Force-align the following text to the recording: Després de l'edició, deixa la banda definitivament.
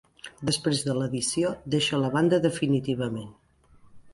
Després 0.49 0.79
de 0.87 0.95
l'edició, 0.99 1.51
deixa 1.75 1.99
la 2.05 2.11
banda 2.17 2.41
definitivament. 2.49 3.29